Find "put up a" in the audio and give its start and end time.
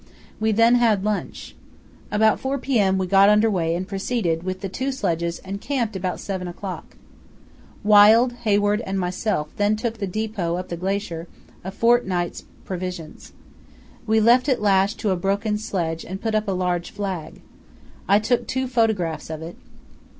16.19-16.51